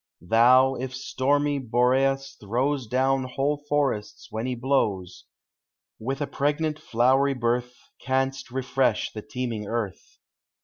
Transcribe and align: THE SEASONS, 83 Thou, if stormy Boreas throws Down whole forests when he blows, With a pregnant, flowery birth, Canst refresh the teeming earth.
THE 0.19 0.29
SEASONS, 0.29 0.29
83 0.29 0.29
Thou, 0.31 0.75
if 0.83 0.95
stormy 0.95 1.59
Boreas 1.59 2.35
throws 2.39 2.87
Down 2.87 3.25
whole 3.25 3.63
forests 3.69 4.29
when 4.31 4.47
he 4.47 4.55
blows, 4.55 5.25
With 5.99 6.21
a 6.21 6.25
pregnant, 6.25 6.79
flowery 6.79 7.35
birth, 7.35 7.75
Canst 7.99 8.49
refresh 8.49 9.11
the 9.13 9.21
teeming 9.21 9.67
earth. 9.67 10.17